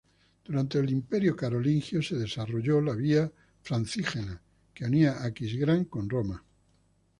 Durante 0.45 0.79
el 0.79 0.89
Imperio 0.89 1.35
carolingio 1.35 2.01
se 2.01 2.15
desarrolló 2.15 2.81
la 2.81 2.93
Vía 2.93 3.31
francígena, 3.61 4.41
que 4.73 4.85
unía 4.85 5.23
Aquisgrán 5.23 5.85
con 5.85 6.09
Roma. 6.09 6.43